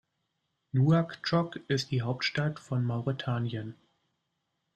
Nouakchott 0.73 1.57
ist 1.67 1.91
die 1.91 2.01
Hauptstadt 2.01 2.57
von 2.59 2.83
Mauretanien. 2.83 3.75